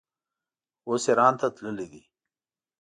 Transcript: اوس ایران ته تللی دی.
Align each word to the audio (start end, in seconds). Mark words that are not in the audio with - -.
اوس 0.87 1.03
ایران 1.09 1.33
ته 1.39 1.47
تللی 1.55 1.87
دی. 1.91 2.01